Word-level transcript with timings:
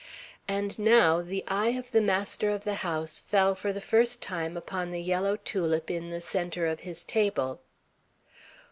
And 0.47 0.79
now 0.79 1.21
the 1.21 1.43
eye 1.47 1.69
of 1.77 1.91
the 1.91 2.01
master 2.01 2.49
of 2.49 2.63
the 2.63 2.73
house 2.81 3.19
fell 3.19 3.53
for 3.53 3.71
the 3.71 3.79
first 3.79 4.19
time 4.19 4.57
upon 4.57 4.89
the 4.89 5.03
yellow 5.03 5.35
tulip 5.35 5.91
in 5.91 6.09
the 6.09 6.21
centre 6.21 6.65
of 6.65 6.79
his 6.79 7.03
table. 7.03 7.61